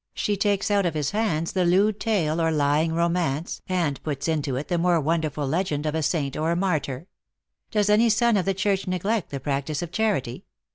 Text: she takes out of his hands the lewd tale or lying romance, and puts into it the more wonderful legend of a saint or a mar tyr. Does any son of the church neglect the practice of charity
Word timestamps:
she 0.15 0.35
takes 0.35 0.71
out 0.71 0.83
of 0.83 0.95
his 0.95 1.11
hands 1.11 1.51
the 1.51 1.63
lewd 1.63 1.99
tale 1.99 2.41
or 2.41 2.49
lying 2.49 2.91
romance, 2.91 3.61
and 3.69 4.01
puts 4.01 4.27
into 4.27 4.55
it 4.55 4.67
the 4.67 4.79
more 4.79 4.99
wonderful 4.99 5.47
legend 5.47 5.85
of 5.85 5.93
a 5.93 6.01
saint 6.01 6.35
or 6.35 6.49
a 6.51 6.55
mar 6.55 6.79
tyr. 6.79 7.05
Does 7.69 7.87
any 7.87 8.09
son 8.09 8.35
of 8.35 8.45
the 8.45 8.55
church 8.55 8.87
neglect 8.87 9.29
the 9.29 9.39
practice 9.39 9.83
of 9.83 9.91
charity 9.91 10.43